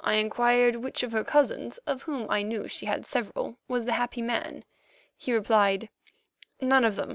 I 0.00 0.14
inquired 0.14 0.74
which 0.74 1.04
of 1.04 1.12
her 1.12 1.22
cousins, 1.22 1.78
of 1.86 2.02
whom 2.02 2.28
I 2.28 2.42
knew 2.42 2.66
she 2.66 2.86
had 2.86 3.06
several, 3.06 3.58
was 3.68 3.84
the 3.84 3.92
happy 3.92 4.20
man. 4.20 4.64
He 5.16 5.32
replied: 5.32 5.88
"None 6.60 6.84
of 6.84 6.96
them. 6.96 7.10